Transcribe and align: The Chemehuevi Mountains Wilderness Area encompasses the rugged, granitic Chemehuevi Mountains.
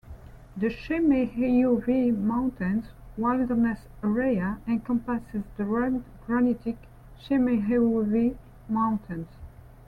The 0.57 0.69
Chemehuevi 0.69 2.11
Mountains 2.11 2.85
Wilderness 3.19 3.81
Area 4.03 4.57
encompasses 4.67 5.43
the 5.57 5.63
rugged, 5.65 6.03
granitic 6.25 6.77
Chemehuevi 7.19 8.35
Mountains. 8.67 9.27